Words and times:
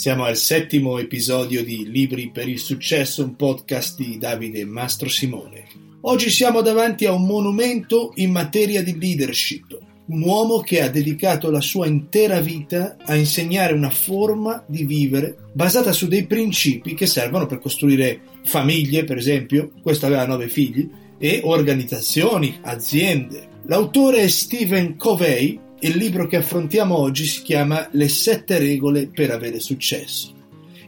Siamo 0.00 0.24
al 0.24 0.38
settimo 0.38 0.96
episodio 0.96 1.62
di 1.62 1.90
Libri 1.90 2.30
per 2.30 2.48
il 2.48 2.58
successo, 2.58 3.22
un 3.22 3.36
podcast 3.36 3.98
di 3.98 4.16
Davide 4.16 4.64
Mastro 4.64 5.10
Simone. 5.10 5.66
Oggi 6.00 6.30
siamo 6.30 6.62
davanti 6.62 7.04
a 7.04 7.12
un 7.12 7.26
monumento 7.26 8.12
in 8.14 8.30
materia 8.30 8.82
di 8.82 8.98
leadership, 8.98 9.78
un 10.06 10.22
uomo 10.22 10.60
che 10.60 10.80
ha 10.80 10.88
dedicato 10.88 11.50
la 11.50 11.60
sua 11.60 11.86
intera 11.86 12.40
vita 12.40 12.96
a 13.04 13.14
insegnare 13.14 13.74
una 13.74 13.90
forma 13.90 14.64
di 14.66 14.84
vivere 14.84 15.36
basata 15.52 15.92
su 15.92 16.08
dei 16.08 16.24
principi 16.24 16.94
che 16.94 17.06
servono 17.06 17.44
per 17.44 17.58
costruire 17.58 18.20
famiglie, 18.44 19.04
per 19.04 19.18
esempio, 19.18 19.70
questo 19.82 20.06
aveva 20.06 20.24
nove 20.24 20.48
figli, 20.48 20.88
e 21.18 21.42
organizzazioni, 21.44 22.58
aziende. 22.62 23.48
L'autore 23.66 24.22
è 24.22 24.28
Stephen 24.28 24.96
Covey 24.96 25.60
il 25.82 25.96
libro 25.96 26.26
che 26.26 26.36
affrontiamo 26.36 26.96
oggi 26.96 27.24
si 27.24 27.42
chiama 27.42 27.88
Le 27.92 28.08
sette 28.08 28.58
regole 28.58 29.06
per 29.06 29.30
avere 29.30 29.60
successo. 29.60 30.34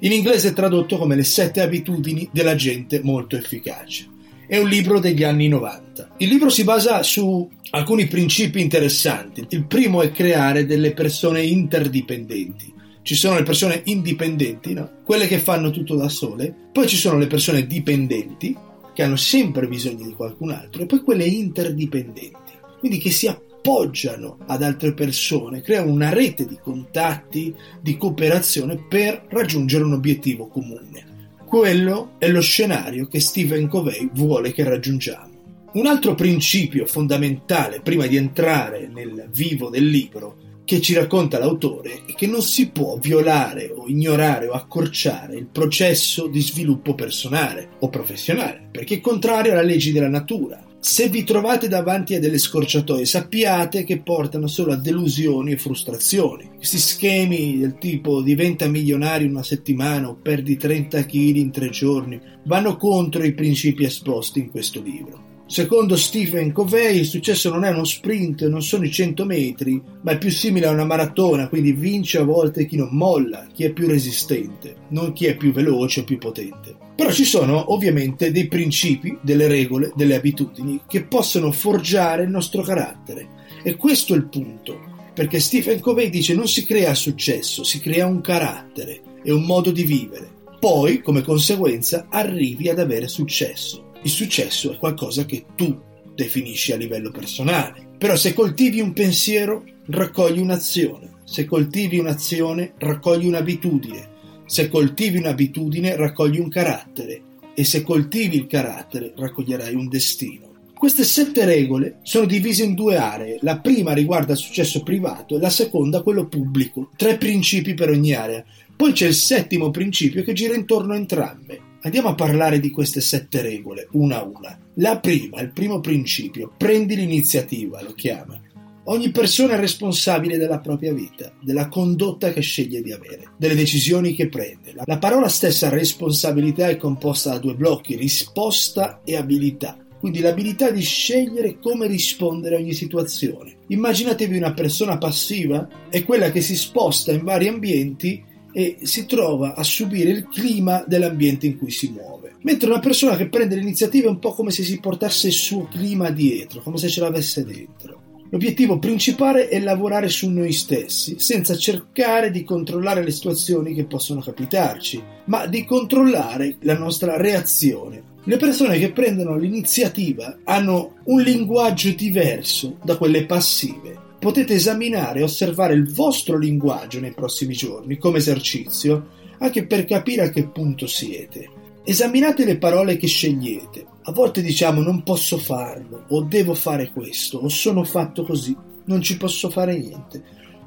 In 0.01 0.13
inglese 0.13 0.51
è 0.51 0.53
tradotto 0.53 0.99
come 0.99 1.17
Le 1.17 1.25
sette 1.25 1.63
abitudini 1.63 2.29
della 2.31 2.55
gente 2.55 3.01
molto 3.03 3.37
efficace. 3.37 4.07
È 4.47 4.59
un 4.59 4.69
libro 4.69 4.99
degli 4.99 5.23
anni 5.23 5.49
90. 5.49 6.17
Il 6.19 6.29
libro 6.29 6.51
si 6.51 6.65
basa 6.65 7.03
su 7.03 7.49
alcuni 7.71 8.07
principi 8.07 8.61
interessanti. 8.61 9.47
Il 9.49 9.65
primo 9.65 10.03
è 10.03 10.13
creare 10.13 10.67
delle 10.67 10.93
persone 10.93 11.43
interdipendenti. 11.43 12.71
Ci 13.01 13.15
sono 13.15 13.37
le 13.37 13.45
persone 13.45 13.81
indipendenti, 13.85 14.75
no? 14.75 14.99
quelle 15.05 15.27
che 15.27 15.39
fanno 15.39 15.71
tutto 15.71 15.97
da 15.97 16.09
sole, 16.09 16.55
poi 16.71 16.87
ci 16.87 16.97
sono 16.97 17.19
le 17.19 17.27
persone 17.27 17.67
dipendenti, 17.67 18.55
che 18.95 19.03
hanno 19.03 19.17
sempre 19.17 19.67
bisogno 19.67 20.07
di 20.07 20.13
qualcun 20.13 20.51
altro, 20.51 20.83
e 20.83 20.87
poi 20.87 21.01
quelle 21.01 21.25
interdipendenti, 21.25 22.53
quindi 22.79 22.99
che 22.99 23.11
si 23.11 23.27
appoggiano 23.27 23.52
appoggiano 23.63 24.39
ad 24.49 24.65
altre 24.65 24.93
persone, 24.93 25.61
creano 25.61 25.93
una 25.93 26.13
rete 26.13 26.47
di 26.47 26.59
contatti, 26.61 27.55
di 27.81 27.97
cooperazione 27.97 28.85
per 28.89 29.25
raggiungere 29.29 29.85
un 29.85 29.93
obiettivo 29.93 30.49
comune. 30.49 31.31
Quello 31.47 32.15
è 32.19 32.29
lo 32.29 32.41
scenario 32.41 33.07
che 33.07 33.21
Stephen 33.21 33.69
Covey 33.69 34.11
vuole 34.13 34.53
che 34.53 34.65
raggiungiamo. 34.65 35.31
Un 35.75 35.87
altro 35.87 36.17
principio 36.17 36.87
fondamentale 36.87 37.81
prima 37.81 38.07
di 38.07 38.17
entrare 38.17 38.91
nel 38.93 39.29
vivo 39.33 39.71
del 39.71 39.87
libro 39.87 40.37
che 40.65 40.81
ci 40.81 40.95
racconta 40.95 41.39
l'autore 41.39 42.03
è 42.07 42.15
che 42.15 42.27
non 42.27 42.43
si 42.43 42.71
può 42.71 42.97
violare 42.97 43.73
o 43.75 43.87
ignorare 43.87 44.49
o 44.49 44.53
accorciare 44.53 45.37
il 45.37 45.47
processo 45.47 46.27
di 46.27 46.41
sviluppo 46.41 46.95
personale 46.95 47.71
o 47.79 47.89
professionale, 47.89 48.69
perché 48.73 48.97
è 48.97 49.01
contrario 49.01 49.53
alle 49.53 49.65
leggi 49.65 49.93
della 49.93 50.09
natura. 50.09 50.72
Se 50.85 51.09
vi 51.09 51.23
trovate 51.23 51.69
davanti 51.69 52.17
a 52.17 52.19
delle 52.19 52.39
scorciatoie, 52.39 53.05
sappiate 53.05 53.85
che 53.85 54.01
portano 54.01 54.49
solo 54.49 54.73
a 54.73 54.77
delusioni 54.77 55.53
e 55.53 55.57
frustrazioni. 55.57 56.51
Questi 56.57 56.79
schemi 56.79 57.57
del 57.57 57.79
tipo 57.79 58.21
diventa 58.21 58.67
milionario 58.67 59.29
in 59.29 59.35
una 59.35 59.45
settimana 59.45 60.09
o 60.09 60.17
perdi 60.21 60.57
30 60.57 61.07
kg 61.07 61.37
in 61.37 61.53
tre 61.53 61.71
giorni 61.71 62.21
vanno 62.47 62.77
contro 62.77 63.23
i 63.23 63.33
principi 63.33 63.85
esposti 63.85 64.41
in 64.41 64.51
questo 64.51 64.83
libro. 64.83 65.32
Secondo 65.53 65.97
Stephen 65.97 66.51
Covey 66.51 67.01
il 67.01 67.05
successo 67.05 67.51
non 67.51 67.65
è 67.65 67.69
uno 67.69 67.85
sprint, 67.85 68.47
non 68.47 68.63
sono 68.63 68.87
i 68.87 68.91
100 68.91 69.27
metri, 69.27 69.79
ma 70.01 70.13
è 70.13 70.17
più 70.17 70.31
simile 70.31 70.65
a 70.65 70.71
una 70.71 70.87
maratona, 70.87 71.51
quindi 71.51 71.73
vince 71.73 72.17
a 72.17 72.25
volte 72.25 72.65
chi 72.65 72.77
non 72.77 72.89
molla, 72.93 73.47
chi 73.53 73.65
è 73.65 73.71
più 73.71 73.87
resistente, 73.87 74.77
non 74.89 75.13
chi 75.13 75.27
è 75.27 75.37
più 75.37 75.53
veloce 75.53 76.01
o 76.01 76.05
più 76.05 76.17
potente. 76.17 76.75
Però 76.97 77.13
ci 77.13 77.27
sono 77.27 77.71
ovviamente 77.75 78.33
dei 78.33 78.49
principi, 78.49 79.19
delle 79.21 79.47
regole, 79.47 79.93
delle 79.95 80.15
abitudini 80.15 80.81
che 80.89 81.05
possono 81.05 81.53
forgiare 81.53 82.23
il 82.23 82.31
nostro 82.31 82.63
carattere. 82.63 83.29
E 83.63 83.77
questo 83.77 84.15
è 84.15 84.17
il 84.17 84.29
punto, 84.29 84.81
perché 85.13 85.39
Stephen 85.39 85.81
Covey 85.81 86.09
dice 86.09 86.33
non 86.33 86.49
si 86.49 86.65
crea 86.65 86.95
successo, 86.95 87.63
si 87.63 87.79
crea 87.79 88.07
un 88.07 88.23
carattere 88.23 89.03
e 89.23 89.31
un 89.31 89.45
modo 89.45 89.71
di 89.71 89.83
vivere. 89.83 90.31
Poi, 90.59 91.03
come 91.03 91.21
conseguenza, 91.21 92.07
arrivi 92.09 92.71
ad 92.71 92.79
avere 92.79 93.07
successo. 93.07 93.91
Il 94.03 94.11
successo 94.11 94.73
è 94.73 94.79
qualcosa 94.79 95.25
che 95.25 95.45
tu 95.55 95.81
definisci 96.15 96.73
a 96.73 96.77
livello 96.77 97.11
personale. 97.11 97.91
Però 97.99 98.17
se 98.17 98.35
coltivi 98.35 98.81
un 98.81 98.93
pensiero, 98.93 99.65
raccogli 99.87 100.39
un'azione. 100.39 101.11
Se 101.25 101.45
coltivi 101.45 101.99
un'azione, 101.99 102.75
raccogli 102.79 103.27
un'abitudine. 103.27 104.11
Se 104.45 104.69
coltivi 104.69 105.19
un'abitudine 105.19 105.97
raccogli 105.97 106.39
un 106.39 106.49
carattere 106.49 107.23
e 107.55 107.65
se 107.65 107.83
coltivi 107.83 108.37
il 108.37 108.47
carattere 108.47 109.13
raccoglierai 109.17 109.75
un 109.75 109.89
destino. 109.89 110.51
Queste 110.75 111.05
sette 111.05 111.45
regole 111.45 111.99
sono 112.03 112.27
divise 112.27 112.65
in 112.65 112.75
due 112.75 112.97
aree. 112.97 113.39
La 113.43 113.61
prima 113.61 113.93
riguarda 113.93 114.33
il 114.33 114.39
successo 114.39 114.83
privato 114.83 115.37
e 115.37 115.41
la 115.41 115.49
seconda 115.49 116.03
quello 116.03 116.27
pubblico. 116.27 116.91
Tre 116.97 117.19
principi 117.19 117.75
per 117.75 117.91
ogni 117.91 118.13
area. 118.15 118.45
Poi 118.75 118.91
c'è 118.91 119.07
il 119.07 119.15
settimo 119.15 119.71
principio 119.71 120.25
che 120.25 120.33
gira 120.33 120.57
intorno 120.57 120.93
a 120.93 120.97
entrambe. 120.97 121.71
Andiamo 121.85 122.11
a 122.11 122.15
parlare 122.15 122.61
di 122.61 122.71
queste 122.71 123.01
sette 123.01 123.43
regole, 123.43 123.89
una 123.93 124.21
a 124.21 124.23
una. 124.23 124.57
La 124.75 125.01
prima, 125.01 125.41
il 125.41 125.51
primo 125.51 125.81
principio, 125.81 126.53
prendi 126.57 126.95
l'iniziativa, 126.95 127.83
lo 127.83 127.93
chiama. 127.93 128.41
Ogni 128.85 129.11
persona 129.11 129.55
è 129.55 129.59
responsabile 129.59 130.39
della 130.39 130.61
propria 130.61 130.93
vita, 130.93 131.33
della 131.43 131.67
condotta 131.67 132.33
che 132.33 132.41
sceglie 132.41 132.83
di 132.83 132.93
avere, 132.93 133.33
delle 133.37 133.57
decisioni 133.57 134.15
che 134.15 134.29
prende. 134.29 134.75
La 134.85 134.99
parola 134.99 135.27
stessa 135.27 135.71
responsabilità 135.71 136.69
è 136.69 136.77
composta 136.77 137.31
da 137.31 137.39
due 137.39 137.57
blocchi, 137.57 137.97
risposta 137.97 139.01
e 139.05 139.17
abilità. 139.17 139.77
Quindi 139.99 140.21
l'abilità 140.21 140.71
di 140.71 140.83
scegliere 140.83 141.59
come 141.59 141.89
rispondere 141.89 142.57
a 142.57 142.59
ogni 142.59 142.75
situazione. 142.75 143.57
Immaginatevi 143.67 144.37
una 144.37 144.53
persona 144.53 144.99
passiva, 144.99 145.69
è 145.89 146.05
quella 146.05 146.31
che 146.31 146.43
si 146.43 146.55
sposta 146.55 147.11
in 147.11 147.25
vari 147.25 147.49
ambienti 147.49 148.31
e 148.53 148.79
si 148.83 149.07
trova 149.07 149.55
a 149.55 149.63
subire 149.63 150.11
il 150.11 150.29
clima 150.29 150.85
dell'ambiente 150.87 151.47
in 151.47 151.59
cui 151.59 151.71
si 151.71 151.91
muove. 151.91 152.35
Mentre 152.43 152.69
una 152.69 152.81
persona 152.81 153.17
che 153.17 153.29
prende 153.29 153.57
l'iniziativa 153.57 154.07
è 154.07 154.11
un 154.11 154.19
po' 154.19 154.33
come 154.33 154.51
se 154.51 154.63
si 154.63 154.79
portasse 154.81 155.29
il 155.29 155.33
suo 155.33 155.69
clima 155.69 156.11
dietro, 156.11 156.61
come 156.61 156.79
se 156.79 156.89
ce 156.89 157.01
l'avesse 157.01 157.45
dentro. 157.45 158.01
L'obiettivo 158.33 158.79
principale 158.79 159.49
è 159.49 159.61
lavorare 159.61 160.09
su 160.09 160.31
noi 160.31 160.53
stessi, 160.53 161.17
senza 161.19 161.55
cercare 161.55 162.31
di 162.31 162.45
controllare 162.45 163.05
le 163.05 163.11
situazioni 163.11 163.75
che 163.75 163.85
possono 163.85 164.23
capitarci, 164.23 165.03
ma 165.27 165.47
di 165.47 165.67
controllare 165.67 166.57
la 166.61 166.79
nostra 166.79 167.19
reazione. 167.19 168.11
Le 168.25 168.37
persone 168.39 168.79
che 168.79 168.91
prendono 168.91 169.37
l'iniziativa 169.37 170.39
hanno 170.45 170.95
un 171.05 171.21
linguaggio 171.21 171.91
diverso 171.91 172.79
da 172.83 172.97
quelle 172.97 173.27
passive. 173.27 174.02
Potete 174.23 174.55
esaminare 174.55 175.19
e 175.19 175.23
osservare 175.25 175.75
il 175.75 175.93
vostro 175.93 176.39
linguaggio 176.39 177.01
nei 177.01 177.13
prossimi 177.13 177.55
giorni 177.55 177.99
come 177.99 178.19
esercizio, 178.19 179.09
anche 179.39 179.67
per 179.67 179.85
capire 179.85 180.23
a 180.23 180.31
che 180.31 180.47
punto 180.47 180.87
siete. 180.87 181.49
Esaminate 181.83 182.45
le 182.45 182.57
parole 182.57 182.97
che 182.97 183.09
scegliete. 183.09 183.85
A 184.03 184.13
volte 184.13 184.41
diciamo 184.41 184.81
non 184.81 185.03
posso 185.03 185.39
farlo, 185.39 186.05
o 186.11 186.23
devo 186.23 186.55
fare 186.55 186.93
questo, 186.93 187.39
o 187.39 187.49
sono 187.49 187.83
fatto 187.83 188.23
così, 188.23 188.57
non 188.85 189.03
ci 189.03 189.17
posso 189.17 189.51
fare 189.51 189.77
niente. 189.77 190.23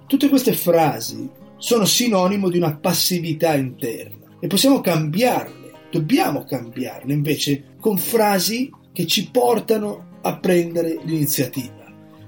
Tutte 0.05 0.27
queste 0.27 0.51
frasi 0.51 1.29
sono 1.55 1.85
sinonimo 1.85 2.49
di 2.49 2.57
una 2.57 2.75
passività 2.75 3.55
interna 3.55 4.35
e 4.41 4.47
possiamo 4.47 4.81
cambiarle, 4.81 5.72
dobbiamo 5.89 6.43
cambiarle 6.43 7.13
invece 7.13 7.75
con 7.79 7.97
frasi 7.97 8.69
che 8.91 9.07
ci 9.07 9.29
portano 9.31 10.19
a 10.23 10.37
prendere 10.39 10.99
l'iniziativa. 11.05 11.84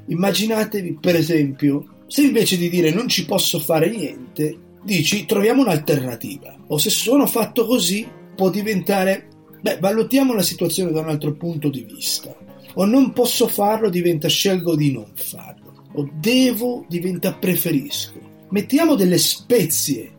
Immaginatevi, 0.07 0.97
per 0.99 1.15
esempio, 1.15 2.03
se 2.07 2.23
invece 2.23 2.57
di 2.57 2.69
dire 2.69 2.91
non 2.91 3.07
ci 3.07 3.25
posso 3.25 3.59
fare 3.59 3.89
niente, 3.89 4.57
dici 4.83 5.25
troviamo 5.25 5.61
un'alternativa, 5.61 6.55
o 6.67 6.77
se 6.77 6.89
sono 6.89 7.25
fatto 7.27 7.65
così, 7.65 8.07
può 8.35 8.49
diventare, 8.49 9.27
beh, 9.61 9.79
valutiamo 9.79 10.33
la 10.33 10.43
situazione 10.43 10.91
da 10.91 11.01
un 11.01 11.09
altro 11.09 11.33
punto 11.33 11.69
di 11.69 11.83
vista. 11.83 12.35
O 12.75 12.85
non 12.85 13.11
posso 13.11 13.47
farlo 13.47 13.89
diventa 13.89 14.27
scelgo 14.27 14.75
di 14.75 14.91
non 14.91 15.07
farlo. 15.15 15.87
O 15.93 16.07
devo 16.13 16.85
diventa 16.87 17.33
preferisco. 17.33 18.19
Mettiamo 18.49 18.93
delle 18.93 19.17
spezie 19.17 20.11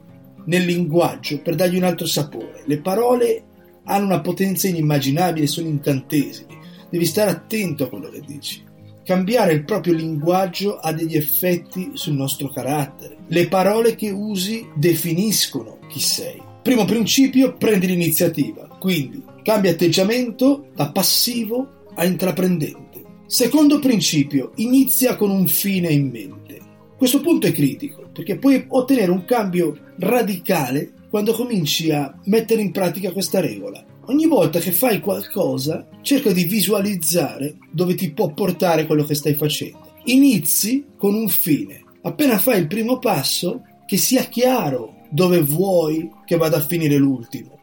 nel 0.47 0.65
linguaggio 0.65 1.41
per 1.41 1.55
dargli 1.55 1.77
un 1.77 1.85
altro 1.85 2.07
sapore. 2.07 2.63
Le 2.65 2.81
parole 2.81 3.45
hanno 3.85 4.07
una 4.07 4.21
potenza 4.21 4.67
inimmaginabile, 4.67 5.47
sono 5.47 5.69
incantesimi. 5.69 6.59
Devi 6.91 7.07
stare 7.07 7.31
attento 7.31 7.85
a 7.85 7.89
quello 7.89 8.09
che 8.09 8.23
dici. 8.27 8.65
Cambiare 9.09 9.55
il 9.55 9.65
proprio 9.65 9.95
linguaggio 9.95 10.77
ha 10.77 10.93
degli 10.93 11.17
effetti 11.17 11.93
sul 11.95 12.13
nostro 12.13 12.49
carattere. 12.49 13.17
Le 13.29 13.49
parole 13.49 13.95
che 13.95 14.11
usi 14.11 14.69
definiscono 14.75 15.79
chi 15.89 15.99
sei. 15.99 16.39
Primo 16.63 16.85
principio, 16.85 17.55
prendi 17.55 17.87
l'iniziativa, 17.87 18.69
quindi 18.79 19.25
cambia 19.43 19.71
atteggiamento 19.71 20.67
da 20.75 20.93
passivo 20.93 21.87
a 21.95 22.05
intraprendente. 22.05 23.03
Secondo 23.25 23.79
principio, 23.79 24.53
inizia 24.57 25.17
con 25.17 25.31
un 25.31 25.49
fine 25.49 25.89
in 25.89 26.11
mente. 26.11 26.61
Questo 26.95 27.23
punto 27.23 27.47
è 27.47 27.53
critico 27.53 28.11
perché 28.13 28.37
puoi 28.37 28.63
ottenere 28.69 29.11
un 29.11 29.25
cambio 29.25 29.75
radicale 30.01 30.93
quando 31.09 31.33
cominci 31.33 31.91
a 31.91 32.15
mettere 32.25 32.61
in 32.61 32.73
pratica 32.73 33.11
questa 33.13 33.41
regola. 33.41 33.83
Ogni 34.09 34.27
volta 34.27 34.59
che 34.59 34.73
fai 34.73 35.01
qualcosa, 35.01 35.87
cerca 36.01 36.33
di 36.33 36.45
visualizzare 36.45 37.59
dove 37.71 37.95
ti 37.95 38.11
può 38.11 38.33
portare 38.33 38.87
quello 38.87 39.05
che 39.05 39.15
stai 39.15 39.35
facendo. 39.35 39.97
Inizi 40.05 40.87
con 40.97 41.15
un 41.15 41.29
fine. 41.29 41.85
Appena 42.03 42.39
fai 42.39 42.61
il 42.61 42.69
primo 42.69 42.99
passo, 42.99 43.63
che 43.87 43.99
sia 43.99 44.25
chiaro 44.25 45.03
dove 45.11 45.43
vuoi 45.43 46.11
che 46.25 46.37
vada 46.37 46.57
a 46.57 46.65
finire 46.65 46.97
l'ultimo, 46.97 47.59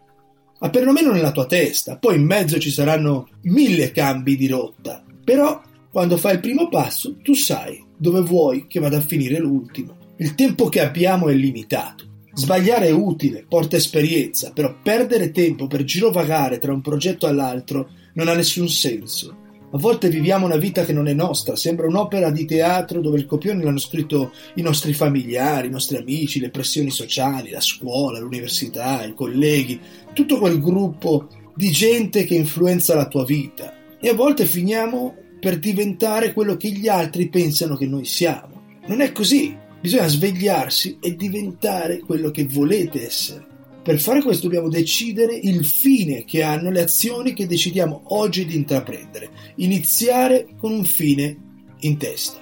ma 0.60 0.70
perlomeno 0.70 1.12
nella 1.12 1.32
tua 1.32 1.48
testa. 1.48 1.98
Poi 1.98 2.16
in 2.16 2.26
mezzo 2.26 2.60
ci 2.60 2.70
saranno 2.70 3.28
mille 3.44 3.92
cambi 3.92 4.36
di 4.36 4.48
rotta, 4.48 5.04
però 5.24 5.60
quando 5.92 6.16
fai 6.18 6.36
il 6.36 6.42
primo 6.42 6.70
passo 6.70 7.18
tu 7.24 7.34
sai 7.34 7.84
dove 7.98 8.22
vuoi 8.22 8.68
che 8.68 8.80
vada 8.80 8.98
a 8.98 9.02
finire 9.02 9.40
l'ultimo. 9.40 9.98
Il 10.18 10.36
tempo 10.36 10.70
che 10.70 10.82
abbiamo 10.82 11.28
è 11.28 11.34
limitato. 11.34 12.14
Sbagliare 12.38 12.88
è 12.88 12.92
utile, 12.92 13.46
porta 13.48 13.78
esperienza, 13.78 14.52
però 14.52 14.76
perdere 14.84 15.32
tempo 15.32 15.68
per 15.68 15.86
girovagare 15.86 16.58
tra 16.58 16.74
un 16.74 16.82
progetto 16.82 17.28
all'altro 17.28 17.90
non 18.16 18.28
ha 18.28 18.34
nessun 18.34 18.68
senso. 18.68 19.44
A 19.72 19.78
volte 19.78 20.10
viviamo 20.10 20.46
una 20.46 20.58
vita 20.58 20.84
che 20.84 20.92
non 20.92 21.08
è 21.08 21.14
nostra, 21.14 21.56
sembra 21.56 21.88
un'opera 21.88 22.32
di 22.32 22.44
teatro 22.44 23.00
dove 23.00 23.20
il 23.20 23.26
copione 23.26 23.64
l'hanno 23.64 23.78
scritto 23.78 24.34
i 24.56 24.62
nostri 24.62 24.92
familiari, 24.92 25.68
i 25.68 25.72
nostri 25.72 25.96
amici, 25.96 26.42
le 26.42 26.50
pressioni 26.50 26.90
sociali, 26.90 27.52
la 27.52 27.62
scuola, 27.62 28.20
l'università, 28.20 29.06
i 29.06 29.14
colleghi, 29.14 29.80
tutto 30.12 30.38
quel 30.38 30.60
gruppo 30.60 31.30
di 31.56 31.72
gente 31.72 32.26
che 32.26 32.36
influenza 32.36 32.96
la 32.96 33.08
tua 33.08 33.24
vita. 33.24 33.74
E 33.98 34.10
a 34.10 34.14
volte 34.14 34.46
finiamo 34.46 35.16
per 35.40 35.58
diventare 35.58 36.34
quello 36.34 36.58
che 36.58 36.70
gli 36.70 36.90
altri 36.90 37.30
pensano 37.30 37.78
che 37.78 37.86
noi 37.86 38.04
siamo. 38.04 38.64
Non 38.88 39.00
è 39.00 39.14
così, 39.14 39.58
bisogna 39.86 40.08
svegliarsi 40.08 40.98
e 41.00 41.16
diventare 41.16 42.00
quello 42.00 42.32
che 42.32 42.48
volete 42.48 43.06
essere. 43.06 43.46
Per 43.84 44.00
fare 44.00 44.24
questo 44.24 44.48
dobbiamo 44.48 44.68
decidere 44.68 45.36
il 45.36 45.64
fine 45.64 46.26
che 46.26 46.42
hanno 46.42 46.72
le 46.72 46.82
azioni 46.82 47.34
che 47.34 47.46
decidiamo 47.46 48.02
oggi 48.06 48.46
di 48.46 48.56
intraprendere. 48.56 49.30
Iniziare 49.58 50.48
con 50.58 50.72
un 50.72 50.86
fine 50.86 51.38
in 51.82 51.98
testa. 51.98 52.40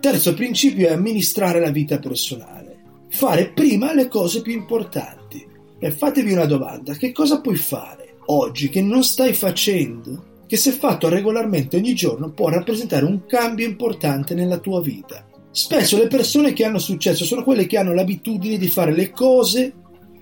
Terzo 0.00 0.32
principio 0.32 0.88
è 0.88 0.92
amministrare 0.92 1.60
la 1.60 1.70
vita 1.70 1.98
personale. 1.98 2.78
Fare 3.10 3.50
prima 3.50 3.92
le 3.92 4.08
cose 4.08 4.40
più 4.40 4.54
importanti. 4.54 5.46
E 5.78 5.90
fatevi 5.90 6.32
una 6.32 6.46
domanda, 6.46 6.94
che 6.94 7.12
cosa 7.12 7.42
puoi 7.42 7.56
fare 7.56 8.14
oggi 8.26 8.70
che 8.70 8.80
non 8.80 9.04
stai 9.04 9.34
facendo? 9.34 10.44
Che 10.46 10.56
se 10.56 10.70
fatto 10.70 11.10
regolarmente 11.10 11.76
ogni 11.76 11.94
giorno 11.94 12.30
può 12.30 12.48
rappresentare 12.48 13.04
un 13.04 13.26
cambio 13.26 13.66
importante 13.66 14.32
nella 14.32 14.56
tua 14.56 14.80
vita. 14.80 15.26
Spesso 15.56 15.96
le 15.96 16.06
persone 16.06 16.52
che 16.52 16.66
hanno 16.66 16.78
successo 16.78 17.24
sono 17.24 17.42
quelle 17.42 17.64
che 17.64 17.78
hanno 17.78 17.94
l'abitudine 17.94 18.58
di 18.58 18.68
fare 18.68 18.92
le 18.92 19.10
cose 19.10 19.72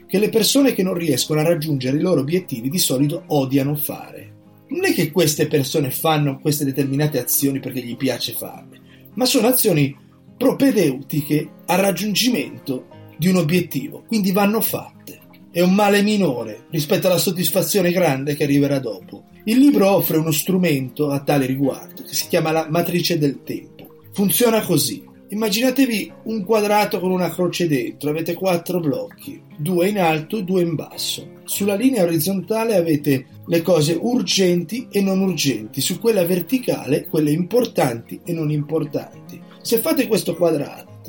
che 0.06 0.20
le 0.20 0.28
persone 0.28 0.72
che 0.72 0.84
non 0.84 0.94
riescono 0.94 1.40
a 1.40 1.42
raggiungere 1.42 1.96
i 1.96 2.00
loro 2.00 2.20
obiettivi 2.20 2.68
di 2.68 2.78
solito 2.78 3.24
odiano 3.26 3.74
fare. 3.74 4.32
Non 4.68 4.84
è 4.84 4.94
che 4.94 5.10
queste 5.10 5.48
persone 5.48 5.90
fanno 5.90 6.38
queste 6.38 6.64
determinate 6.64 7.20
azioni 7.20 7.58
perché 7.58 7.80
gli 7.80 7.96
piace 7.96 8.32
farle, 8.32 8.80
ma 9.14 9.24
sono 9.24 9.48
azioni 9.48 9.92
propedeutiche 10.36 11.48
al 11.66 11.78
raggiungimento 11.78 12.86
di 13.18 13.26
un 13.26 13.34
obiettivo, 13.34 14.04
quindi 14.06 14.30
vanno 14.30 14.60
fatte. 14.60 15.18
È 15.50 15.60
un 15.60 15.74
male 15.74 16.02
minore 16.02 16.66
rispetto 16.70 17.08
alla 17.08 17.18
soddisfazione 17.18 17.90
grande 17.90 18.36
che 18.36 18.44
arriverà 18.44 18.78
dopo. 18.78 19.24
Il 19.46 19.58
libro 19.58 19.90
offre 19.90 20.16
uno 20.16 20.30
strumento 20.30 21.10
a 21.10 21.18
tale 21.18 21.46
riguardo 21.46 22.04
che 22.04 22.14
si 22.14 22.28
chiama 22.28 22.52
la 22.52 22.68
matrice 22.70 23.18
del 23.18 23.42
tempo. 23.42 23.96
Funziona 24.12 24.62
così. 24.62 25.10
Immaginatevi 25.34 26.12
un 26.24 26.44
quadrato 26.44 27.00
con 27.00 27.10
una 27.10 27.28
croce 27.28 27.66
dentro, 27.66 28.10
avete 28.10 28.34
quattro 28.34 28.78
blocchi, 28.78 29.42
due 29.56 29.88
in 29.88 29.98
alto 29.98 30.36
e 30.36 30.44
due 30.44 30.62
in 30.62 30.76
basso. 30.76 31.40
Sulla 31.42 31.74
linea 31.74 32.04
orizzontale 32.04 32.76
avete 32.76 33.26
le 33.44 33.60
cose 33.60 33.98
urgenti 34.00 34.86
e 34.92 35.02
non 35.02 35.20
urgenti, 35.20 35.80
su 35.80 35.98
quella 35.98 36.24
verticale 36.24 37.08
quelle 37.08 37.32
importanti 37.32 38.20
e 38.24 38.32
non 38.32 38.52
importanti. 38.52 39.42
Se 39.60 39.78
fate 39.78 40.06
questo 40.06 40.36
quadrato 40.36 41.02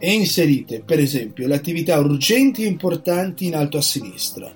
e 0.00 0.12
inserite, 0.12 0.82
per 0.84 0.98
esempio, 0.98 1.46
le 1.46 1.54
attività 1.54 2.00
urgenti 2.00 2.64
e 2.64 2.66
importanti 2.66 3.46
in 3.46 3.54
alto 3.54 3.76
a 3.76 3.82
sinistra, 3.82 4.52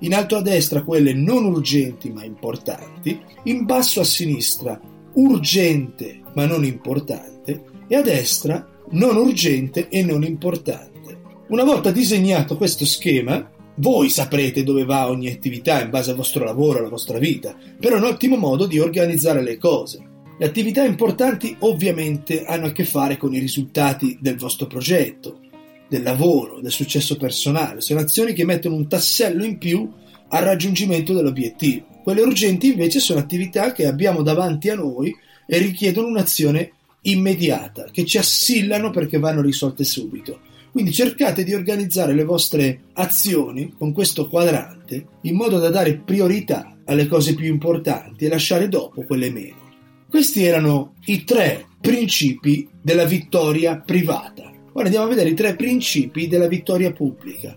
in 0.00 0.12
alto 0.14 0.36
a 0.36 0.42
destra 0.42 0.82
quelle 0.82 1.14
non 1.14 1.46
urgenti 1.46 2.10
ma 2.10 2.22
importanti, 2.22 3.18
in 3.44 3.64
basso 3.64 4.00
a 4.00 4.04
sinistra 4.04 4.78
urgente 5.14 6.20
ma 6.34 6.44
non 6.44 6.66
importante, 6.66 7.70
e 7.92 7.96
a 7.96 8.00
destra 8.00 8.66
non 8.92 9.16
urgente 9.16 9.90
e 9.90 10.02
non 10.02 10.24
importante. 10.24 11.18
Una 11.48 11.62
volta 11.62 11.90
disegnato 11.90 12.56
questo 12.56 12.86
schema, 12.86 13.50
voi 13.74 14.08
saprete 14.08 14.64
dove 14.64 14.86
va 14.86 15.10
ogni 15.10 15.28
attività 15.28 15.82
in 15.82 15.90
base 15.90 16.08
al 16.08 16.16
vostro 16.16 16.42
lavoro, 16.42 16.78
alla 16.78 16.88
vostra 16.88 17.18
vita, 17.18 17.54
però 17.78 17.96
è 17.96 17.98
un 17.98 18.06
ottimo 18.06 18.36
modo 18.36 18.64
di 18.64 18.78
organizzare 18.78 19.42
le 19.42 19.58
cose. 19.58 20.02
Le 20.38 20.46
attività 20.46 20.82
importanti 20.82 21.54
ovviamente 21.58 22.46
hanno 22.46 22.68
a 22.68 22.72
che 22.72 22.86
fare 22.86 23.18
con 23.18 23.34
i 23.34 23.38
risultati 23.38 24.16
del 24.18 24.38
vostro 24.38 24.66
progetto, 24.66 25.40
del 25.86 26.02
lavoro, 26.02 26.60
del 26.62 26.72
successo 26.72 27.18
personale, 27.18 27.82
sono 27.82 28.00
azioni 28.00 28.32
che 28.32 28.46
mettono 28.46 28.74
un 28.74 28.88
tassello 28.88 29.44
in 29.44 29.58
più 29.58 29.86
al 30.28 30.44
raggiungimento 30.44 31.12
dell'obiettivo. 31.12 31.84
Quelle 32.02 32.22
urgenti 32.22 32.68
invece 32.68 33.00
sono 33.00 33.18
attività 33.18 33.72
che 33.72 33.84
abbiamo 33.84 34.22
davanti 34.22 34.70
a 34.70 34.76
noi 34.76 35.14
e 35.46 35.58
richiedono 35.58 36.06
un'azione 36.06 36.72
immediata, 37.02 37.88
che 37.90 38.04
ci 38.04 38.18
assillano 38.18 38.90
perché 38.90 39.18
vanno 39.18 39.40
risolte 39.40 39.84
subito. 39.84 40.40
Quindi 40.70 40.92
cercate 40.92 41.44
di 41.44 41.52
organizzare 41.52 42.14
le 42.14 42.24
vostre 42.24 42.84
azioni 42.94 43.74
con 43.76 43.92
questo 43.92 44.28
quadrante 44.28 45.06
in 45.22 45.34
modo 45.34 45.58
da 45.58 45.68
dare 45.68 45.96
priorità 45.96 46.78
alle 46.86 47.06
cose 47.06 47.34
più 47.34 47.46
importanti 47.46 48.24
e 48.24 48.28
lasciare 48.28 48.68
dopo 48.68 49.02
quelle 49.02 49.30
meno. 49.30 49.60
Questi 50.08 50.44
erano 50.44 50.94
i 51.06 51.24
tre 51.24 51.66
principi 51.80 52.68
della 52.80 53.04
vittoria 53.04 53.78
privata. 53.78 54.50
Ora 54.72 54.84
andiamo 54.84 55.06
a 55.06 55.08
vedere 55.08 55.30
i 55.30 55.34
tre 55.34 55.56
principi 55.56 56.28
della 56.28 56.48
vittoria 56.48 56.92
pubblica. 56.92 57.56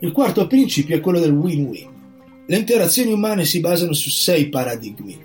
Il 0.00 0.12
quarto 0.12 0.46
principio 0.46 0.96
è 0.96 1.00
quello 1.00 1.20
del 1.20 1.32
win-win. 1.32 1.94
Le 2.46 2.56
interazioni 2.56 3.12
umane 3.12 3.44
si 3.44 3.60
basano 3.60 3.92
su 3.92 4.10
sei 4.10 4.48
paradigmi. 4.48 5.16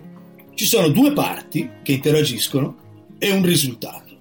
Ci 0.53 0.65
sono 0.65 0.89
due 0.89 1.13
parti 1.13 1.69
che 1.81 1.93
interagiscono 1.93 2.90
e 3.23 3.31
un 3.31 3.45
risultato. 3.45 4.17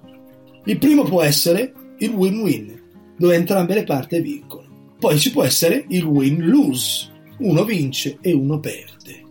Il 0.66 0.76
primo 0.76 1.04
può 1.04 1.22
essere 1.22 1.72
il 2.00 2.10
win-win, 2.10 2.82
dove 3.16 3.34
entrambe 3.34 3.72
le 3.72 3.84
parti 3.84 4.20
vincono. 4.20 4.94
Poi 4.98 5.18
ci 5.18 5.30
può 5.30 5.42
essere 5.42 5.86
il 5.88 6.04
win-lose, 6.04 7.08
uno 7.38 7.64
vince 7.64 8.18
e 8.20 8.34
uno 8.34 8.60
perde. 8.60 9.24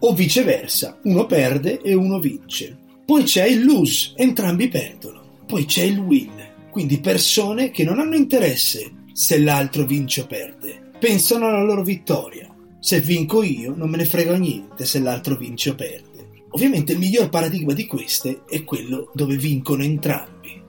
O 0.00 0.12
viceversa, 0.12 0.98
uno 1.04 1.26
perde 1.26 1.80
e 1.82 1.94
uno 1.94 2.18
vince. 2.18 2.76
Poi 3.04 3.22
c'è 3.22 3.46
il 3.46 3.64
lose, 3.64 4.14
entrambi 4.16 4.66
perdono. 4.66 5.22
Poi 5.46 5.66
c'è 5.66 5.84
il 5.84 6.00
win, 6.00 6.32
quindi 6.72 6.98
persone 6.98 7.70
che 7.70 7.84
non 7.84 8.00
hanno 8.00 8.16
interesse 8.16 8.90
se 9.12 9.38
l'altro 9.38 9.84
vince 9.84 10.22
o 10.22 10.26
perde. 10.26 10.90
Pensano 10.98 11.46
alla 11.46 11.62
loro 11.62 11.84
vittoria. 11.84 12.52
Se 12.80 13.00
vinco 13.00 13.44
io, 13.44 13.72
non 13.76 13.88
me 13.88 13.98
ne 13.98 14.04
frega 14.04 14.36
niente 14.36 14.84
se 14.84 14.98
l'altro 14.98 15.36
vince 15.36 15.70
o 15.70 15.74
perde. 15.76 16.11
Ovviamente 16.54 16.92
il 16.92 16.98
miglior 16.98 17.28
paradigma 17.28 17.72
di 17.72 17.86
queste 17.86 18.42
è 18.48 18.62
quello 18.64 19.10
dove 19.14 19.36
vincono 19.36 19.82
entrambi. 19.82 20.60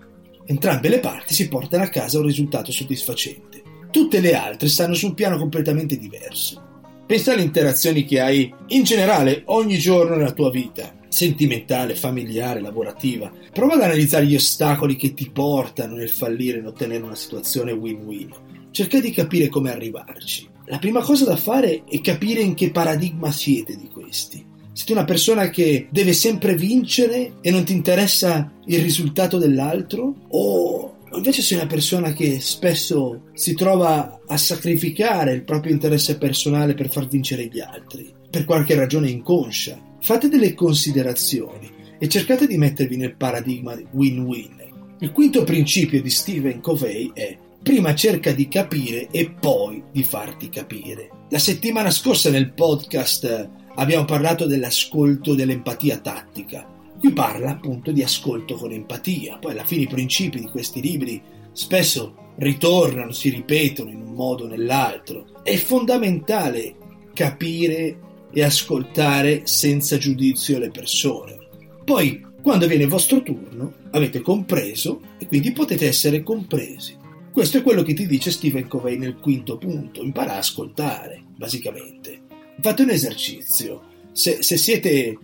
Entrambe 0.45 0.89
le 0.89 0.99
parti 0.99 1.33
si 1.33 1.47
portano 1.47 1.83
a 1.83 1.89
casa 1.89 2.19
un 2.19 2.25
risultato 2.25 2.71
soddisfacente. 2.71 3.61
Tutte 3.91 4.19
le 4.19 4.33
altre 4.33 4.69
stanno 4.69 4.93
su 4.93 5.07
un 5.07 5.13
piano 5.13 5.37
completamente 5.37 5.97
diverso. 5.97 6.71
Pensa 7.05 7.33
alle 7.33 7.41
interazioni 7.41 8.05
che 8.05 8.21
hai 8.21 8.53
in 8.67 8.83
generale 8.83 9.43
ogni 9.45 9.77
giorno 9.77 10.15
nella 10.15 10.31
tua 10.31 10.49
vita, 10.49 10.95
sentimentale, 11.09 11.95
familiare, 11.95 12.61
lavorativa. 12.61 13.31
Prova 13.51 13.73
ad 13.73 13.81
analizzare 13.81 14.25
gli 14.25 14.35
ostacoli 14.35 14.95
che 14.95 15.13
ti 15.13 15.29
portano 15.29 15.95
nel 15.95 16.09
fallire 16.09 16.59
in 16.59 16.65
ottenere 16.65 17.03
una 17.03 17.15
situazione 17.15 17.73
win-win. 17.73 18.31
Cerca 18.71 18.99
di 18.99 19.11
capire 19.11 19.49
come 19.49 19.71
arrivarci. 19.71 20.49
La 20.67 20.79
prima 20.79 21.01
cosa 21.01 21.25
da 21.25 21.35
fare 21.35 21.83
è 21.83 21.99
capire 21.99 22.41
in 22.41 22.53
che 22.53 22.71
paradigma 22.71 23.31
siete 23.31 23.75
di 23.75 23.89
questi. 23.89 24.51
Siete 24.73 24.93
una 24.93 25.05
persona 25.05 25.51
che 25.51 25.87
deve 25.91 26.13
sempre 26.13 26.55
vincere 26.55 27.33
e 27.41 27.51
non 27.51 27.63
ti 27.63 27.73
interessa 27.73 28.51
il 28.65 28.81
risultato 28.81 29.37
dell'altro? 29.37 30.15
O 30.29 30.97
invece 31.13 31.43
sei 31.43 31.57
una 31.57 31.67
persona 31.67 32.11
che 32.11 32.39
spesso 32.39 33.25
si 33.33 33.53
trova 33.53 34.21
a 34.25 34.35
sacrificare 34.35 35.33
il 35.33 35.43
proprio 35.43 35.73
interesse 35.73 36.17
personale 36.17 36.73
per 36.73 36.89
far 36.89 37.07
vincere 37.07 37.45
gli 37.45 37.59
altri, 37.59 38.11
per 38.27 38.45
qualche 38.45 38.73
ragione 38.73 39.11
inconscia? 39.11 39.79
Fate 40.01 40.27
delle 40.27 40.55
considerazioni 40.55 41.69
e 41.99 42.09
cercate 42.09 42.47
di 42.47 42.57
mettervi 42.57 42.97
nel 42.97 43.15
paradigma 43.15 43.79
win-win. 43.91 44.71
Il 45.01 45.11
quinto 45.11 45.43
principio 45.43 46.01
di 46.01 46.09
Stephen 46.09 46.61
Covey 46.61 47.11
è 47.13 47.37
prima 47.61 47.93
cerca 47.93 48.31
di 48.31 48.47
capire 48.47 49.07
e 49.11 49.29
poi 49.39 49.83
di 49.91 50.03
farti 50.03 50.49
capire. 50.49 51.09
La 51.29 51.39
settimana 51.39 51.91
scorsa 51.91 52.31
nel 52.31 52.53
podcast 52.53 53.61
abbiamo 53.75 54.05
parlato 54.05 54.45
dell'ascolto 54.45 55.33
dell'empatia 55.33 55.97
tattica. 55.97 56.67
Qui 56.99 57.11
parla 57.11 57.51
appunto 57.51 57.91
di 57.91 58.01
ascolto 58.01 58.55
con 58.55 58.71
empatia. 58.71 59.37
Poi 59.37 59.51
alla 59.51 59.65
fine 59.65 59.83
i 59.83 59.87
principi 59.87 60.39
di 60.39 60.47
questi 60.47 60.81
libri 60.81 61.21
spesso 61.51 62.15
ritornano, 62.37 63.11
si 63.11 63.29
ripetono 63.29 63.91
in 63.91 64.01
un 64.01 64.13
modo 64.13 64.45
o 64.45 64.47
nell'altro. 64.47 65.41
È 65.43 65.55
fondamentale 65.55 66.75
capire 67.13 67.99
e 68.31 68.43
ascoltare 68.43 69.41
senza 69.45 69.97
giudizio 69.97 70.57
le 70.57 70.71
persone. 70.71 71.37
Poi, 71.83 72.25
quando 72.41 72.67
viene 72.67 72.83
il 72.83 72.89
vostro 72.89 73.21
turno, 73.21 73.73
avete 73.91 74.21
compreso 74.21 75.01
e 75.17 75.27
quindi 75.27 75.51
potete 75.51 75.87
essere 75.87 76.23
compresi. 76.23 76.97
Questo 77.31 77.57
è 77.57 77.63
quello 77.63 77.83
che 77.83 77.93
ti 77.93 78.07
dice 78.07 78.31
Stephen 78.31 78.67
Covey 78.67 78.97
nel 78.97 79.17
quinto 79.17 79.57
punto, 79.57 80.01
impara 80.01 80.33
a 80.33 80.37
ascoltare, 80.37 81.23
basicamente. 81.35 82.22
Fate 82.59 82.81
un 82.81 82.89
esercizio. 82.89 83.91
Se, 84.11 84.43
se 84.43 84.57
siete 84.57 85.17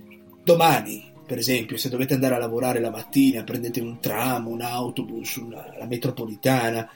domani, 0.43 1.11
per 1.25 1.37
esempio, 1.37 1.77
se 1.77 1.89
dovete 1.89 2.15
andare 2.15 2.35
a 2.35 2.39
lavorare 2.39 2.79
la 2.79 2.89
mattina, 2.89 3.43
prendete 3.43 3.79
un 3.79 3.99
tram, 3.99 4.47
un 4.47 4.61
autobus, 4.61 5.35
una, 5.35 5.75
la 5.77 5.85
metropolitana, 5.85 6.89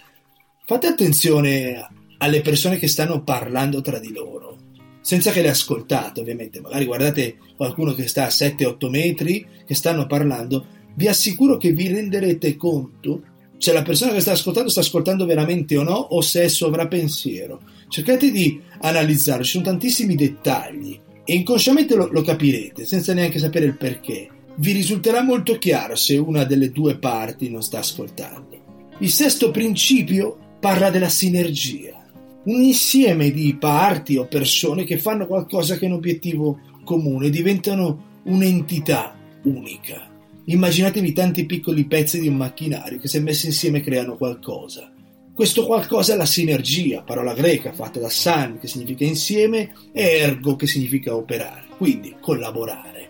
fate 0.66 0.88
attenzione 0.88 1.88
alle 2.18 2.42
persone 2.42 2.78
che 2.78 2.88
stanno 2.88 3.22
parlando 3.22 3.82
tra 3.82 4.00
di 4.00 4.12
loro, 4.12 4.58
senza 5.02 5.32
che 5.32 5.42
le 5.42 5.50
ascoltate 5.50 6.22
ovviamente, 6.22 6.62
magari 6.62 6.86
guardate 6.86 7.38
qualcuno 7.56 7.94
che 7.94 8.08
sta 8.08 8.24
a 8.24 8.30
7-8 8.30 8.90
metri, 8.90 9.46
che 9.66 9.76
stanno 9.76 10.08
parlando, 10.08 10.66
vi 10.96 11.08
assicuro 11.08 11.58
che 11.58 11.72
vi 11.72 11.90
renderete 11.90 12.56
conto 12.56 13.22
se 13.64 13.72
la 13.72 13.82
persona 13.82 14.12
che 14.12 14.20
sta 14.20 14.34
ascoltando 14.34 14.70
sta 14.70 14.82
ascoltando 14.82 15.26
veramente 15.26 15.78
o 15.78 15.84
no, 15.84 15.94
o 15.94 16.20
se 16.20 16.44
è 16.44 16.48
sovrapensiero. 16.50 17.62
Cercate 17.88 18.30
di 18.30 18.60
analizzarlo, 18.82 19.46
ci 19.46 19.52
sono 19.52 19.64
tantissimi 19.64 20.16
dettagli 20.16 21.00
e 21.24 21.34
inconsciamente 21.34 21.96
lo, 21.96 22.10
lo 22.12 22.24
capirete, 22.24 22.86
senza 22.86 23.14
neanche 23.14 23.40
sapere 23.40 23.64
il 23.64 23.78
perché. 23.78 24.28
Vi 24.56 24.74
risulterà 24.74 25.24
molto 25.24 25.58
chiaro 25.58 25.96
se 25.96 26.18
una 26.18 26.44
delle 26.44 26.72
due 26.72 26.98
parti 26.98 27.50
non 27.50 27.64
sta 27.64 27.80
ascoltando. 27.80 28.96
Il 28.98 29.10
sesto 29.10 29.50
principio 29.50 30.58
parla 30.60 30.90
della 30.90 31.08
sinergia 31.08 32.04
un 32.44 32.62
insieme 32.64 33.32
di 33.32 33.56
parti 33.56 34.18
o 34.18 34.26
persone 34.26 34.84
che 34.84 34.98
fanno 34.98 35.26
qualcosa 35.26 35.78
che 35.78 35.86
è 35.86 35.88
un 35.88 35.94
obiettivo 35.94 36.60
comune, 36.84 37.30
diventano 37.30 38.20
un'entità 38.24 39.16
unica. 39.44 40.13
Immaginatevi 40.46 41.14
tanti 41.14 41.46
piccoli 41.46 41.86
pezzi 41.86 42.20
di 42.20 42.28
un 42.28 42.36
macchinario 42.36 43.00
che 43.00 43.08
se 43.08 43.22
messi 43.22 43.46
insieme 43.46 43.82
creano 43.82 44.18
qualcosa. 44.18 44.92
Questo 45.34 45.66
qualcosa 45.66 46.14
è 46.14 46.18
la 46.18 46.26
sinergia, 46.26 47.02
parola 47.02 47.34
greca 47.34 47.72
fatta 47.72 48.00
da 48.00 48.10
san 48.10 48.60
che 48.60 48.68
significa 48.68 49.06
insieme 49.06 49.74
e 49.92 50.02
ergo 50.02 50.56
che 50.56 50.68
significa 50.68 51.16
operare, 51.16 51.66
quindi 51.78 52.16
collaborare. 52.20 53.10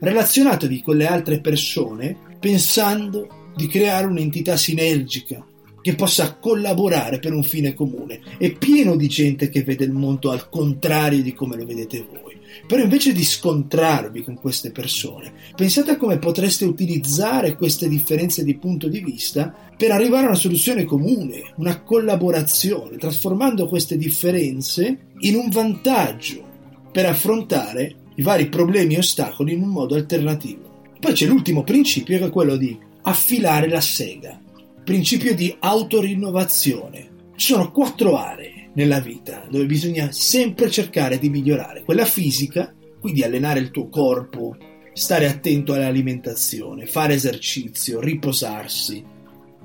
Relazionatevi 0.00 0.82
con 0.82 0.96
le 0.96 1.06
altre 1.06 1.40
persone 1.40 2.16
pensando 2.40 3.52
di 3.54 3.68
creare 3.68 4.06
un'entità 4.06 4.56
sinergica, 4.56 5.46
che 5.80 5.94
possa 5.94 6.34
collaborare 6.34 7.20
per 7.20 7.32
un 7.32 7.42
fine 7.42 7.74
comune. 7.74 8.20
È 8.38 8.52
pieno 8.52 8.96
di 8.96 9.08
gente 9.08 9.48
che 9.48 9.62
vede 9.62 9.84
il 9.84 9.92
mondo 9.92 10.30
al 10.30 10.48
contrario 10.48 11.22
di 11.22 11.32
come 11.32 11.56
lo 11.56 11.64
vedete 11.64 12.04
voi. 12.08 12.31
Però 12.66 12.82
invece 12.82 13.12
di 13.12 13.24
scontrarvi 13.24 14.22
con 14.22 14.34
queste 14.34 14.70
persone, 14.70 15.32
pensate 15.54 15.92
a 15.92 15.96
come 15.96 16.18
potreste 16.18 16.64
utilizzare 16.64 17.56
queste 17.56 17.88
differenze 17.88 18.44
di 18.44 18.56
punto 18.56 18.88
di 18.88 19.00
vista 19.00 19.54
per 19.76 19.90
arrivare 19.90 20.24
a 20.24 20.28
una 20.28 20.36
soluzione 20.36 20.84
comune, 20.84 21.52
una 21.56 21.82
collaborazione, 21.82 22.96
trasformando 22.96 23.68
queste 23.68 23.96
differenze 23.96 25.06
in 25.20 25.34
un 25.34 25.48
vantaggio 25.50 26.50
per 26.90 27.06
affrontare 27.06 27.94
i 28.16 28.22
vari 28.22 28.48
problemi 28.48 28.94
e 28.94 28.98
ostacoli 28.98 29.54
in 29.54 29.62
un 29.62 29.70
modo 29.70 29.94
alternativo. 29.94 30.90
Poi 31.00 31.12
c'è 31.12 31.26
l'ultimo 31.26 31.64
principio 31.64 32.18
che 32.18 32.26
è 32.26 32.30
quello 32.30 32.56
di 32.56 32.78
affilare 33.02 33.68
la 33.68 33.80
sega 33.80 34.40
principio 34.84 35.34
di 35.34 35.54
autorinnovazione. 35.60 37.10
Ci 37.36 37.52
sono 37.52 37.70
quattro 37.70 38.16
aree 38.16 38.61
nella 38.74 39.00
vita 39.00 39.46
dove 39.50 39.66
bisogna 39.66 40.10
sempre 40.12 40.70
cercare 40.70 41.18
di 41.18 41.28
migliorare. 41.28 41.82
Quella 41.82 42.04
fisica, 42.04 42.74
quindi 43.00 43.22
allenare 43.22 43.60
il 43.60 43.70
tuo 43.70 43.88
corpo, 43.88 44.56
stare 44.92 45.26
attento 45.26 45.72
all'alimentazione, 45.72 46.86
fare 46.86 47.14
esercizio, 47.14 48.00
riposarsi. 48.00 49.04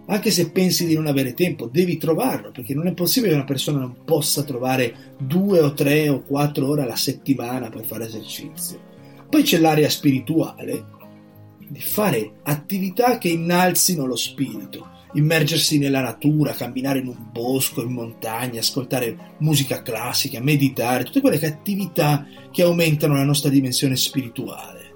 Anche 0.09 0.31
se 0.31 0.51
pensi 0.51 0.85
di 0.85 0.95
non 0.95 1.07
avere 1.07 1.33
tempo, 1.33 1.67
devi 1.67 1.97
trovarlo, 1.97 2.51
perché 2.51 2.73
non 2.73 2.87
è 2.87 2.93
possibile 2.93 3.31
che 3.31 3.37
una 3.37 3.45
persona 3.45 3.79
non 3.79 4.03
possa 4.05 4.43
trovare 4.43 5.15
due 5.17 5.59
o 5.59 5.73
tre 5.73 6.07
o 6.07 6.21
quattro 6.21 6.69
ore 6.69 6.83
alla 6.83 6.95
settimana 6.95 7.69
per 7.69 7.83
fare 7.83 8.05
esercizio. 8.05 8.79
Poi 9.29 9.43
c'è 9.43 9.59
l'area 9.59 9.89
spirituale, 9.89 10.85
di 11.67 11.81
fare 11.81 12.35
attività 12.43 13.17
che 13.17 13.27
innalzino 13.27 14.05
lo 14.05 14.15
spirito, 14.15 14.89
immergersi 15.13 15.77
nella 15.77 16.01
natura, 16.01 16.53
camminare 16.53 16.99
in 16.99 17.07
un 17.07 17.29
bosco, 17.31 17.81
in 17.81 17.91
montagna, 17.91 18.59
ascoltare 18.59 19.35
musica 19.39 19.81
classica, 19.81 20.41
meditare, 20.41 21.03
tutte 21.03 21.21
quelle 21.21 21.45
attività 21.45 22.25
che 22.51 22.63
aumentano 22.63 23.15
la 23.15 23.23
nostra 23.23 23.49
dimensione 23.49 23.95
spirituale. 23.95 24.95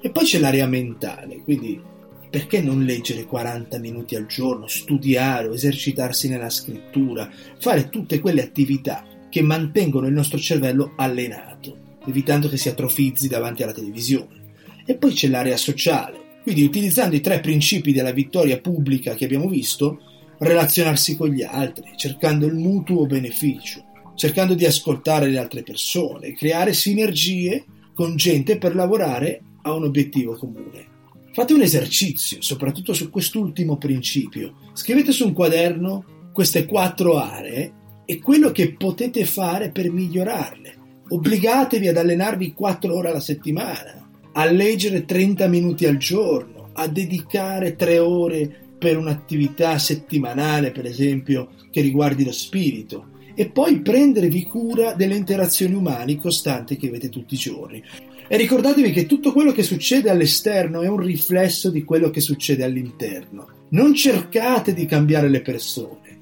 E 0.00 0.10
poi 0.10 0.24
c'è 0.24 0.38
l'area 0.38 0.66
mentale, 0.66 1.42
quindi 1.42 1.80
perché 2.28 2.60
non 2.60 2.84
leggere 2.84 3.24
40 3.24 3.78
minuti 3.78 4.14
al 4.14 4.26
giorno, 4.26 4.66
studiare 4.66 5.48
o 5.48 5.54
esercitarsi 5.54 6.28
nella 6.28 6.50
scrittura, 6.50 7.30
fare 7.58 7.88
tutte 7.88 8.20
quelle 8.20 8.42
attività 8.42 9.04
che 9.30 9.42
mantengono 9.42 10.06
il 10.06 10.12
nostro 10.12 10.38
cervello 10.38 10.92
allenato, 10.96 11.98
evitando 12.06 12.48
che 12.48 12.56
si 12.56 12.68
atrofizzi 12.68 13.28
davanti 13.28 13.62
alla 13.62 13.72
televisione. 13.72 14.44
E 14.84 14.96
poi 14.96 15.12
c'è 15.12 15.28
l'area 15.28 15.56
sociale, 15.56 16.25
quindi 16.46 16.62
utilizzando 16.62 17.16
i 17.16 17.20
tre 17.20 17.40
principi 17.40 17.90
della 17.90 18.12
vittoria 18.12 18.60
pubblica 18.60 19.14
che 19.14 19.24
abbiamo 19.24 19.48
visto, 19.48 19.98
relazionarsi 20.38 21.16
con 21.16 21.30
gli 21.30 21.42
altri, 21.42 21.90
cercando 21.96 22.46
il 22.46 22.54
mutuo 22.54 23.04
beneficio, 23.04 23.82
cercando 24.14 24.54
di 24.54 24.64
ascoltare 24.64 25.28
le 25.28 25.38
altre 25.38 25.64
persone, 25.64 26.34
creare 26.34 26.72
sinergie 26.72 27.64
con 27.92 28.14
gente 28.14 28.58
per 28.58 28.76
lavorare 28.76 29.42
a 29.62 29.72
un 29.72 29.86
obiettivo 29.86 30.36
comune. 30.36 30.86
Fate 31.32 31.52
un 31.52 31.62
esercizio, 31.62 32.40
soprattutto 32.40 32.92
su 32.92 33.10
quest'ultimo 33.10 33.76
principio. 33.76 34.70
Scrivete 34.72 35.10
su 35.10 35.26
un 35.26 35.32
quaderno 35.32 36.30
queste 36.32 36.64
quattro 36.64 37.18
aree 37.18 37.72
e 38.04 38.20
quello 38.20 38.52
che 38.52 38.72
potete 38.74 39.24
fare 39.24 39.72
per 39.72 39.90
migliorarle. 39.90 40.74
Obbligatevi 41.08 41.88
ad 41.88 41.96
allenarvi 41.96 42.52
quattro 42.52 42.94
ore 42.94 43.08
alla 43.08 43.18
settimana 43.18 44.05
a 44.38 44.44
leggere 44.50 45.06
30 45.06 45.46
minuti 45.48 45.86
al 45.86 45.96
giorno, 45.96 46.68
a 46.74 46.86
dedicare 46.88 47.74
3 47.74 47.98
ore 47.98 48.54
per 48.78 48.98
un'attività 48.98 49.78
settimanale, 49.78 50.72
per 50.72 50.84
esempio, 50.84 51.52
che 51.70 51.80
riguardi 51.80 52.22
lo 52.22 52.32
spirito, 52.32 53.14
e 53.34 53.48
poi 53.48 53.80
prendervi 53.80 54.42
cura 54.44 54.92
delle 54.92 55.16
interazioni 55.16 55.74
umane 55.74 56.18
costanti 56.18 56.76
che 56.76 56.88
avete 56.88 57.08
tutti 57.08 57.32
i 57.32 57.38
giorni. 57.38 57.82
E 58.28 58.36
ricordatevi 58.36 58.92
che 58.92 59.06
tutto 59.06 59.32
quello 59.32 59.52
che 59.52 59.62
succede 59.62 60.10
all'esterno 60.10 60.82
è 60.82 60.88
un 60.88 60.98
riflesso 60.98 61.70
di 61.70 61.82
quello 61.82 62.10
che 62.10 62.20
succede 62.20 62.62
all'interno. 62.62 63.48
Non 63.70 63.94
cercate 63.94 64.74
di 64.74 64.84
cambiare 64.84 65.30
le 65.30 65.40
persone, 65.40 66.20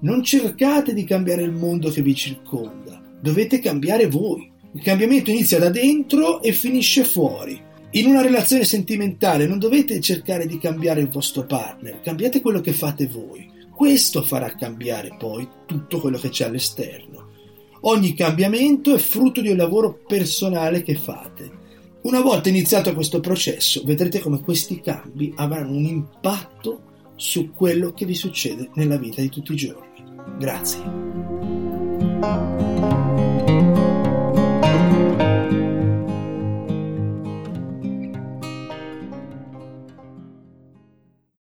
non 0.00 0.22
cercate 0.22 0.94
di 0.94 1.02
cambiare 1.02 1.42
il 1.42 1.52
mondo 1.52 1.90
che 1.90 2.02
vi 2.02 2.14
circonda, 2.14 3.02
dovete 3.20 3.58
cambiare 3.58 4.06
voi. 4.06 4.54
Il 4.76 4.82
cambiamento 4.82 5.30
inizia 5.30 5.58
da 5.58 5.70
dentro 5.70 6.42
e 6.42 6.52
finisce 6.52 7.02
fuori. 7.02 7.58
In 7.92 8.08
una 8.08 8.20
relazione 8.20 8.64
sentimentale 8.64 9.46
non 9.46 9.58
dovete 9.58 9.98
cercare 10.02 10.44
di 10.44 10.58
cambiare 10.58 11.00
il 11.00 11.08
vostro 11.08 11.46
partner, 11.46 12.02
cambiate 12.02 12.42
quello 12.42 12.60
che 12.60 12.74
fate 12.74 13.06
voi. 13.06 13.50
Questo 13.74 14.20
farà 14.20 14.54
cambiare 14.54 15.16
poi 15.18 15.48
tutto 15.64 15.98
quello 15.98 16.18
che 16.18 16.28
c'è 16.28 16.44
all'esterno. 16.44 17.30
Ogni 17.80 18.12
cambiamento 18.12 18.94
è 18.94 18.98
frutto 18.98 19.40
di 19.40 19.48
un 19.48 19.56
lavoro 19.56 19.98
personale 20.06 20.82
che 20.82 20.94
fate. 20.94 21.50
Una 22.02 22.20
volta 22.20 22.50
iniziato 22.50 22.92
questo 22.92 23.20
processo, 23.20 23.82
vedrete 23.82 24.18
come 24.18 24.42
questi 24.42 24.82
cambi 24.82 25.32
avranno 25.36 25.74
un 25.74 25.86
impatto 25.86 26.82
su 27.16 27.50
quello 27.52 27.94
che 27.94 28.04
vi 28.04 28.14
succede 28.14 28.68
nella 28.74 28.98
vita 28.98 29.22
di 29.22 29.30
tutti 29.30 29.54
i 29.54 29.56
giorni. 29.56 30.04
Grazie. 30.38 30.84